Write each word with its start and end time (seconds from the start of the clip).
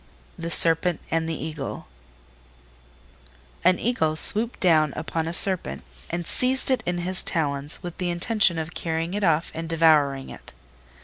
THE 0.35 0.49
SERPENT 0.49 0.99
AND 1.11 1.29
THE 1.29 1.35
EAGLE 1.39 1.85
An 3.63 3.77
Eagle 3.77 4.15
swooped 4.15 4.59
down 4.59 4.93
upon 4.95 5.27
a 5.27 5.31
Serpent 5.31 5.83
and 6.09 6.25
seized 6.25 6.71
it 6.71 6.81
in 6.87 6.97
his 6.97 7.23
talons 7.23 7.83
with 7.83 7.99
the 7.99 8.09
intention 8.09 8.57
of 8.57 8.73
carrying 8.73 9.13
it 9.13 9.23
off 9.23 9.51
and 9.53 9.69
devouring 9.69 10.29
it. 10.31 10.53